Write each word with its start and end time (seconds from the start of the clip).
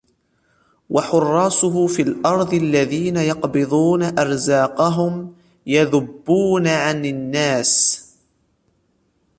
وَحُرَّاسُهُ 0.89 1.87
فِي 1.87 2.01
الْأَرْضِ 2.01 2.53
الَّذِينَ 2.53 3.17
يَقْبِضُونَ 3.17 4.03
أَرْزَاقَهُمْ 4.19 5.35
يَذُبُّونَ 5.65 6.67
عَنْ 6.67 7.05
النَّاسِ 7.05 8.05